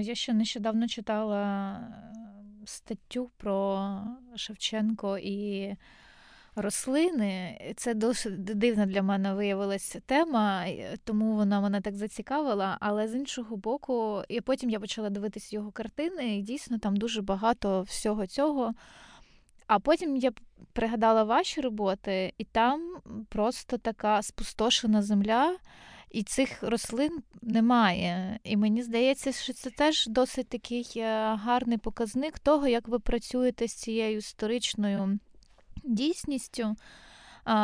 [0.00, 3.90] Я ще нещодавно читала е, статтю про
[4.36, 5.74] Шевченко і
[6.62, 7.60] рослини.
[7.76, 10.66] Це досить дивна для мене виявилася тема,
[11.04, 12.76] тому вона мене так зацікавила.
[12.80, 17.22] Але з іншого боку, і потім я почала дивитися його картини, і дійсно там дуже
[17.22, 18.74] багато всього цього.
[19.66, 20.32] А потім я
[20.72, 22.96] пригадала ваші роботи, і там
[23.28, 25.56] просто така спустошена земля,
[26.10, 28.38] і цих рослин немає.
[28.44, 33.68] І мені здається, що це теж досить такий е, гарний показник того, як ви працюєте
[33.68, 35.18] з цією історичною
[35.84, 36.76] дійсністю.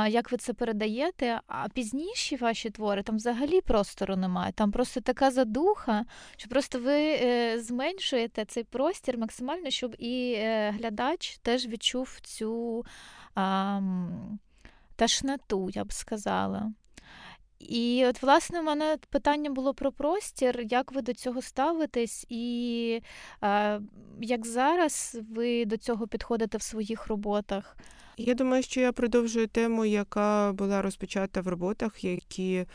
[0.08, 1.40] Як ви це передаєте?
[1.46, 4.52] А пізніші ваші твори там взагалі простору немає.
[4.52, 6.04] Там просто така задуха,
[6.36, 12.84] що просто ви е, зменшуєте цей простір максимально, щоб і е, глядач теж відчув цю
[13.34, 13.80] а,
[14.96, 16.72] ташноту, я б сказала.
[17.58, 23.00] І от, власне, у мене питання було про простір, як ви до цього ставитесь, і
[23.40, 23.80] а,
[24.20, 27.76] як зараз ви до цього підходите в своїх роботах?
[28.16, 32.66] Я думаю, що я продовжую тему, яка була розпочата в роботах, які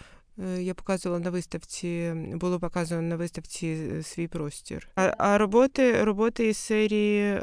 [0.59, 4.89] Я показувала на виставці, було показано на виставці свій простір.
[4.95, 7.39] А а роботи роботи із серії е,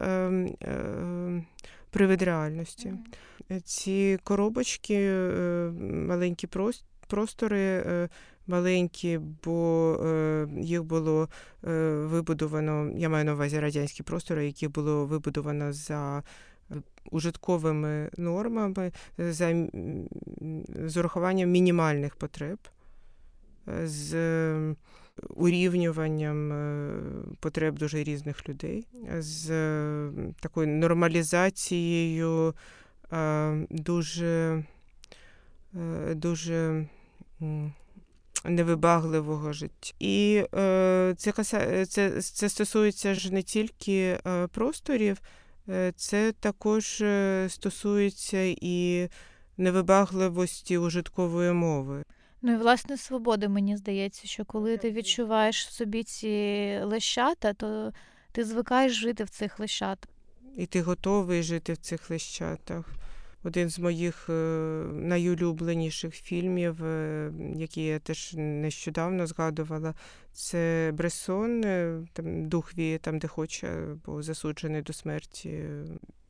[0.63, 1.45] е,
[1.91, 2.93] Привид реальності.
[3.65, 6.47] Ці коробочки, е, маленькі
[7.09, 8.09] простори, е,
[8.47, 11.29] маленькі, бо е, їх було
[11.63, 16.23] вибудовано, я маю на увазі радянські простори, які було вибудовано за
[17.11, 19.67] ужитковими нормами, за,
[20.87, 22.59] з урахуванням мінімальних потреб.
[23.85, 24.75] з
[25.29, 26.53] урівнюванням
[27.41, 28.87] потреб дуже різних людей,
[29.19, 29.49] з
[30.41, 32.55] такою нормалізацією
[33.71, 34.65] дуже
[36.15, 36.87] дуже
[38.45, 39.93] невибагливого життя.
[40.01, 40.45] І
[41.17, 41.33] це
[41.87, 44.19] це, це стосується ж не тільки
[44.53, 45.21] просторів,
[45.97, 47.05] це також
[47.49, 49.09] стосується і
[49.57, 52.03] невибагливості ужиткової мови.
[52.43, 56.29] Ну і власне свободи, мені здається, що коли ти відчуваєш в собі ці
[56.83, 57.93] лещата, то
[58.33, 60.11] ти звикаєш жити в цих лещатах.
[60.57, 62.85] І ти готовий жити в цих лещатах.
[63.43, 64.33] Один з моїх е,
[64.93, 69.95] найулюбленіших фільмів, е, які я теж нещодавно згадувала,
[70.33, 75.65] це Бресон, е, там дух віє там, де хоче, бо засуджений до смерті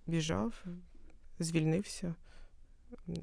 [0.06, 0.64] біжав,
[1.38, 2.14] звільнився.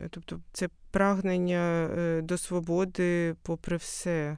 [0.09, 1.89] Тобто це прагнення
[2.23, 4.37] до свободи попри все.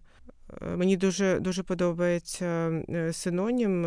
[0.62, 2.46] Е, мені дуже дуже подобається
[2.90, 3.86] е, синонім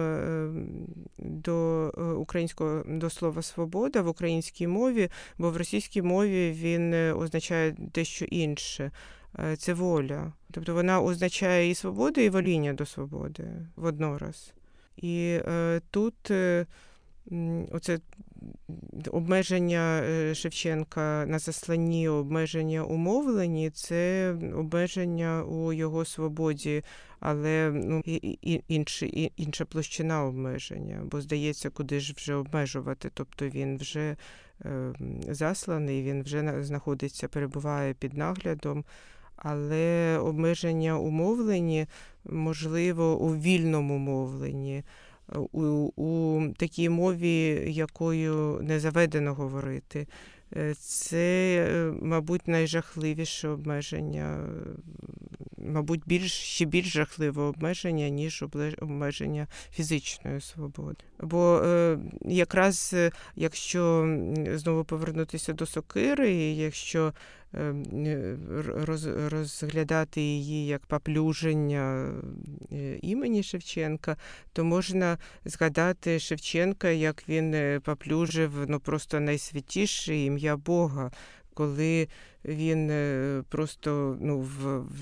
[1.18, 1.88] до
[2.18, 5.08] українського до слова свобода в українській мові,
[5.38, 8.90] бо в російській мові він означає дещо інше.
[9.58, 10.32] Це воля.
[10.50, 13.44] Тобто вона означає і свободу, і воління до свободи
[13.76, 14.54] воднораз.
[14.96, 16.66] І е, тут е,
[17.72, 17.98] оце
[19.10, 26.82] обмеження е, Шевченка на засланні, обмеження умовлені це обмеження у його свободі,
[27.20, 28.02] але ну,
[28.68, 29.06] інша,
[29.36, 33.10] інша площина обмеження, бо здається, куди ж вже обмежувати.
[33.14, 34.16] Тобто він вже
[34.64, 34.92] е,
[35.28, 38.84] засланий, він вже знаходиться, перебуває під наглядом.
[39.42, 41.86] Але обмеження умовлені
[42.24, 44.82] можливо у вільному мовленні
[45.52, 45.62] у,
[45.96, 50.06] у такій мові, якою не заведено говорити.
[50.56, 54.46] Е, це, е, мабуть, найжахливіше обмеження,
[55.60, 58.44] мабуть, більш ще більш жахливе обмеження, ніж
[58.80, 61.04] обмеження фізичної свободи.
[61.20, 62.96] Бо е, якраз
[63.36, 64.16] якщо
[64.54, 67.12] знову повернутися до сокири, якщо
[67.54, 67.84] Ем,
[68.84, 72.12] роз, розглядати її як поплюження
[72.72, 74.16] е, імені Шевченка,
[74.52, 81.10] то можна згадати Шевченка, як він е, поплюжив ну, просто найсвятіше ім'я Бога.
[81.60, 82.08] Коли
[82.44, 84.48] він е, просто ну,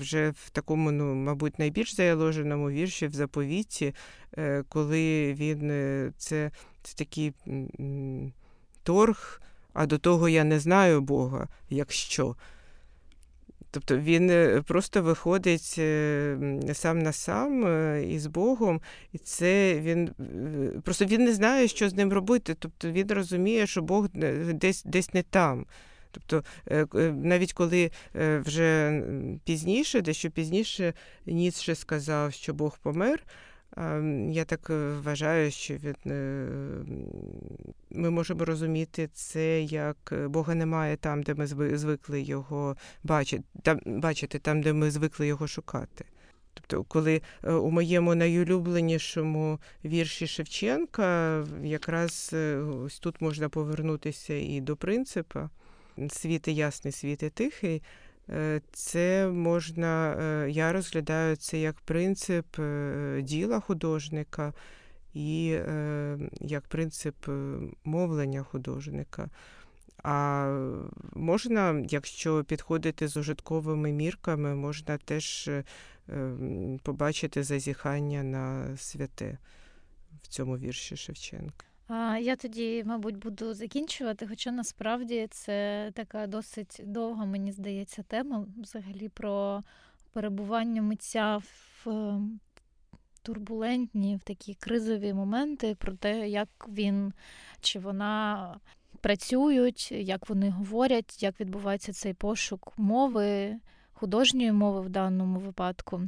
[0.01, 3.95] вже в такому, ну, мабуть, найбільш заяложеному вірші в заповіті,
[4.69, 5.71] коли він
[6.17, 6.51] це,
[6.83, 7.33] це такий
[8.83, 9.41] торг
[9.73, 12.35] а до того я не знаю Бога, якщо.
[13.71, 16.37] Тобто він е, просто виходить е,
[16.73, 18.81] сам на сам е, із Богом,
[19.13, 20.09] і це він
[20.83, 22.55] просто він не знає, що з ним робити.
[22.59, 24.07] Тобто він розуміє, що Бог
[24.53, 25.65] десь десь не там.
[26.11, 26.43] Тобто,
[27.11, 27.91] навіть коли
[28.45, 29.01] вже
[29.43, 30.93] пізніше, дещо пізніше,
[31.25, 33.23] Ніцше сказав, що Бог помер.
[34.29, 35.95] Я так е, вважаю, що від...
[36.05, 36.47] Е,
[37.89, 41.47] ми можемо розуміти це як е, Бога немає там, де ми
[41.77, 46.05] звикли його бачити, там, бачити, там, де ми звикли його шукати.
[46.53, 52.35] Тобто, коли у моєму найулюбленішому вірші Шевченка, якраз
[52.85, 55.49] ось тут можна повернутися і до принципа
[56.09, 57.81] світи ясний, світи тихий.
[58.29, 64.53] Е, це можна, е, я розглядаю це як принцип е, діла художника
[65.13, 65.45] і
[66.41, 67.15] як принцип
[67.83, 69.29] мовлення художника.
[70.03, 70.45] А
[71.13, 75.49] можна, якщо підходити з ужитковими мірками, можна теж
[76.83, 79.37] побачити зазіхання на святе
[80.23, 81.68] в цьому вірші Шевченка.
[82.19, 89.09] Я тоді, мабуть, буду закінчувати, хоча насправді це така досить довга, мені здається, тема взагалі
[89.09, 89.63] про
[90.13, 92.39] перебування митця в ем,
[93.21, 97.13] турбулентні, в такі кризові моменти, про те, як він
[97.61, 98.55] чи вона
[99.01, 103.55] працюють, як вони говорять, як відбувається цей пошук мови,
[103.93, 106.01] художньої мови в даному випадку.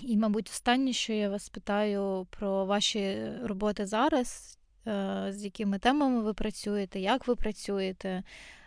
[0.00, 4.59] І, мабуть, останнє, що я вас питаю про ваші роботи зараз.
[4.86, 8.22] Е, з якими темами ви працюєте, як ви працюєте.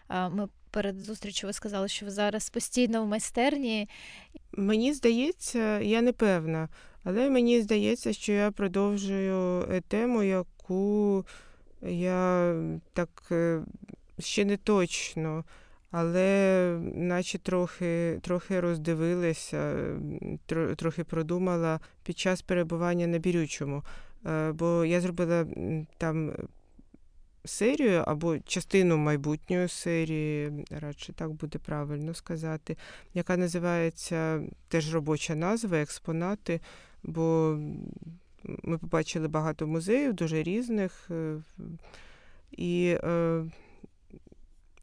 [0.09, 3.89] Ми перед зустрічю ви сказали, що ви зараз постійно в майстерні.
[4.51, 6.69] Мені здається, я не певна,
[7.03, 11.25] але мені здається, що я продовжую е, тему, яку
[11.81, 12.55] я
[12.93, 13.61] так е,
[14.19, 15.43] ще не точно,
[15.91, 19.75] але наче трохи трохи роздивилася,
[20.75, 23.83] трохи продумала під час перебування на бірючому.
[24.25, 25.45] Е, бо я зробила
[25.97, 26.33] там
[27.45, 32.77] серію або частину майбутньої серії, радше так буде правильно сказати,
[33.13, 36.61] яка називається теж робоча назва, експонати.
[37.03, 37.57] Бо
[38.43, 41.07] ми побачили багато музеїв, дуже різних.
[41.11, 41.41] Е,
[42.51, 43.45] і е,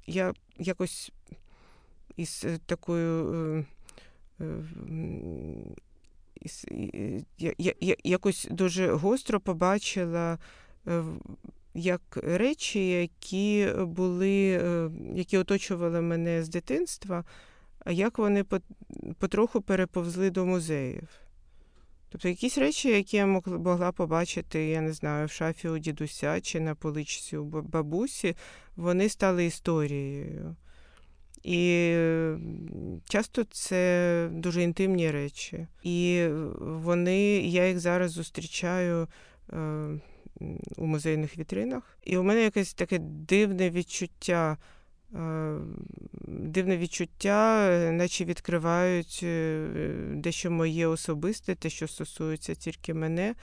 [0.07, 1.13] я якось
[2.17, 3.35] із такою.
[4.41, 4.65] Е, е,
[7.39, 10.39] я, якось дуже гостро побачила
[10.87, 11.05] е,
[11.75, 17.25] як речі, які були, е, які оточували мене з дитинства,
[17.79, 18.45] а як вони
[19.19, 21.09] потроху переповзли до музеїв.
[22.09, 26.61] Тобто якісь речі, які я могла побачити, я не знаю, в шафі у дідуся чи
[26.61, 28.37] на поличці у бабусі,
[28.77, 30.57] вони стали історією.
[31.43, 31.95] І
[33.09, 35.67] часто це дуже інтимні речі.
[35.83, 36.27] І
[36.61, 39.09] вони, я їх зараз зустрічаю
[39.53, 39.57] е,
[40.77, 41.99] у музейних вітринах.
[42.05, 44.57] І у мене якесь таке дивне відчуття.
[45.15, 45.57] Е,
[46.29, 49.67] дивне відчуття, наче відкривають е,
[50.15, 53.35] дещо моє особисте, те, що стосується тільки мене,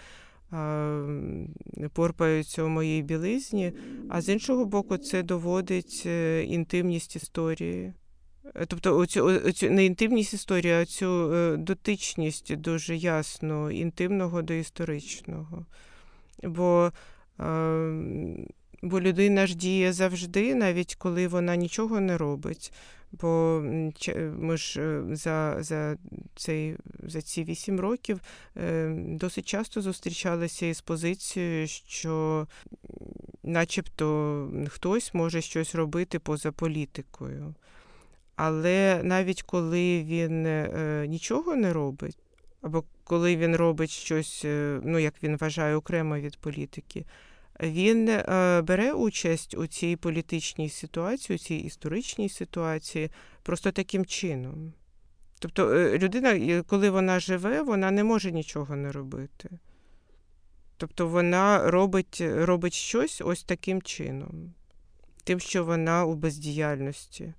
[1.94, 3.74] порпаються у моїй білизні,
[4.10, 7.94] а з іншого боку, це доводить е, інтимність історії.
[8.68, 15.66] Тобто оцю, оцю не інтимність історії, а цю дотичність дуже ясно інтимного до історичного.
[16.44, 16.92] Бо
[18.82, 22.74] Бо людина ж діє завжди, навіть коли вона нічого не робить.
[23.12, 23.62] Бо
[24.40, 25.98] ми ж е, за за,
[26.36, 28.22] цей, за ці вісім років
[28.58, 32.48] е, досить часто зустрічалися із позицією, що
[33.44, 37.56] начебто хтось може щось робити поза політикою.
[38.36, 42.18] Але навіть коли він е, нічого не робить,
[42.62, 44.46] або коли він робить щось,
[44.84, 47.06] ну як він вважає, окремо від політики
[47.62, 53.10] він е, бере участь у цій політичній ситуації, у цій історичній ситуації
[53.44, 54.74] просто таким чином.
[55.40, 59.50] Тобто е, людина, коли вона живе, вона не може нічого не робити.
[60.78, 64.54] Тобто вона робить робить щось ось таким чином,
[65.24, 67.34] тим, що вона у бездіяльності.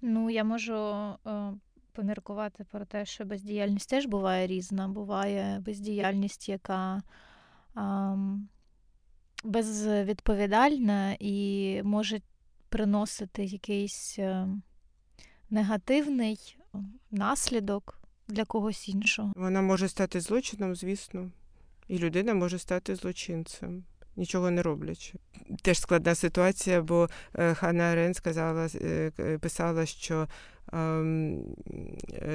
[0.00, 1.52] Ну, я можу е,
[1.92, 4.88] поміркувати про те, що бездіяльність теж буває різна.
[4.88, 7.02] Буває бездіяльність, яка.
[7.76, 7.80] Е,
[9.44, 12.20] безвідповідальна і може
[12.68, 14.48] приносити якийсь е,
[15.50, 16.56] негативний
[17.10, 19.32] наслідок для когось іншого.
[19.36, 21.30] Вона може стати злочином, звісно,
[21.88, 23.84] і людина може стати злочинцем.
[24.20, 25.14] Нічого не роблячи.
[25.62, 30.28] Теж складна ситуація, бо е, Ханна Арен сказала, е, писала, що
[30.72, 31.42] Ем,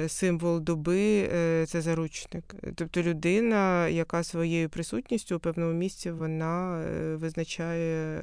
[0.08, 2.54] символ доби е, це заручник.
[2.74, 6.84] Тобто людина, яка своєю присутністю у певному місці вона
[7.14, 8.20] визначає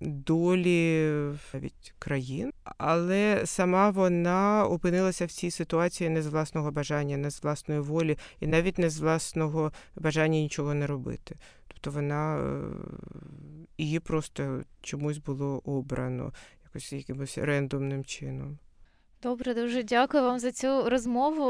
[0.00, 1.10] долі
[1.54, 7.42] навіть країн, але сама вона опинилася в цій ситуації не з власного бажання, не з
[7.42, 11.36] власної волі, і навіть не з власного бажання нічого не робити.
[11.86, 12.56] Тобто вона
[13.78, 16.32] її просто чомусь було обрано
[16.64, 18.58] якось якимось рендомним чином.
[19.22, 21.48] Добре, дуже дякую вам за цю розмову.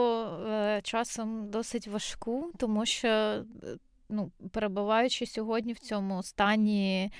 [0.48, 3.44] Е, часом досить важку, тому що, е,
[4.08, 7.12] ну, перебуваючи сьогодні в цьому стані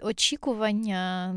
[0.00, 1.34] очікування,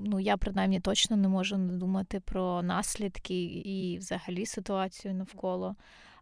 [0.00, 5.76] ну я принаймні точно не можу не думати про наслідки і взагалі ситуацію навколо.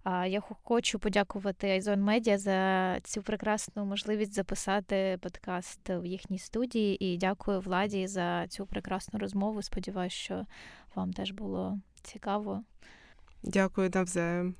[0.05, 7.05] Я хочу подякувати Айзон Медіа за цю прекрасну можливість записати подкаст в їхній студії.
[7.05, 9.63] І дякую владі за цю прекрасну розмову.
[9.63, 10.47] Сподіваюсь, що
[10.95, 12.63] вам теж було цікаво.
[13.43, 14.55] Дякую навзаєм.